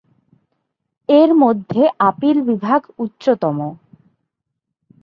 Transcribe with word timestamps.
এর 1.09 1.29
মধ্যে 1.35 1.81
আপীল 2.09 2.37
বিভাগ 2.41 2.81
উচ্চতম। 2.99 3.57